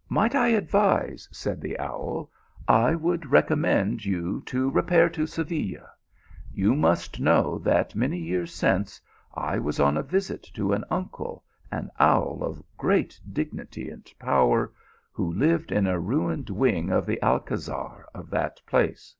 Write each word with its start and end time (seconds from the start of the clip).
"Might 0.08 0.36
I 0.36 0.46
advise," 0.50 1.28
said 1.32 1.60
the 1.60 1.76
owl," 1.80 2.30
I 2.86 2.94
would 2.94 3.22
recom 3.22 3.62
mend 3.62 4.04
you 4.04 4.40
to 4.46 4.70
repair 4.70 5.08
to 5.10 5.26
Seville. 5.26 5.84
You 6.54 6.76
must 6.76 7.18
know 7.18 7.58
that 7.58 7.96
many 7.96 8.18
years 8.20 8.54
since 8.54 9.00
I 9.34 9.58
was 9.58 9.80
on 9.80 9.96
a 9.96 10.04
visit 10.04 10.44
to 10.54 10.72
an 10.72 10.84
uncle, 10.88 11.42
an 11.72 11.90
owl 11.98 12.44
of 12.44 12.62
great 12.76 13.18
dignity 13.32 13.90
and 13.90 14.08
power, 14.20 14.72
who 15.10 15.32
lived 15.32 15.72
in 15.72 15.88
a 15.88 15.98
ruined 15.98 16.48
wing 16.48 16.92
of 16.92 17.04
the 17.04 17.20
Alcazar 17.20 18.06
of 18.14 18.30
that 18.30 18.60
place. 18.68 19.16